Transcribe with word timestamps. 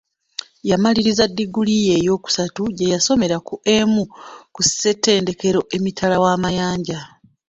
Yamaliriza 0.69 1.23
ddiguli 1.29 1.73
ye 1.85 1.93
eyokusatu 1.99 2.61
gye 2.77 2.91
yasomera 2.93 3.37
ku 3.47 3.55
emu 3.75 4.03
ku 4.53 4.61
ssetendekero 4.65 5.61
emitala 5.75 6.15
w'amayanja. 6.23 6.99